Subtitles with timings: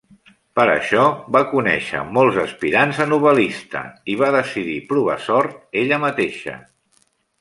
[0.59, 1.01] Per això,
[1.35, 3.83] va conèixer molts aspirants a novel·lista
[4.15, 6.57] i va decidir provar sort ella mateixa.